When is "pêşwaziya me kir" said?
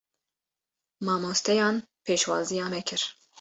2.09-3.01